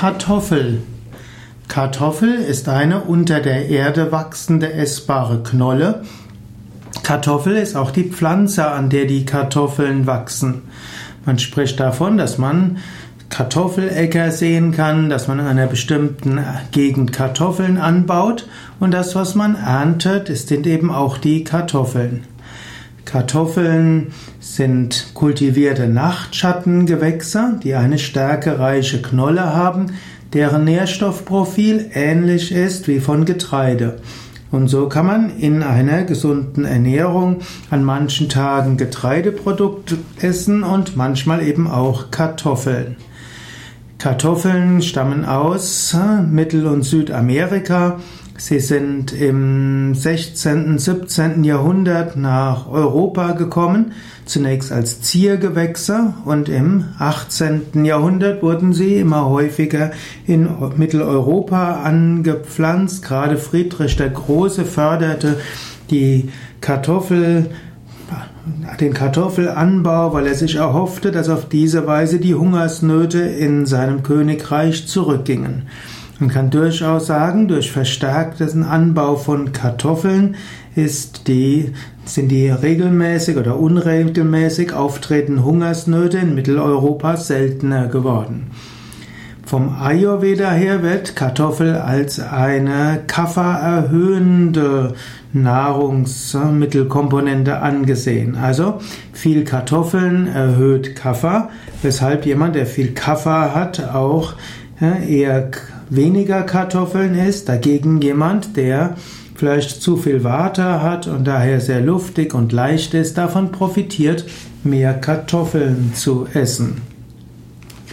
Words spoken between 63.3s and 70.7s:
Friedrich der Große förderte die Kartoffel den Kartoffelanbau, weil er sich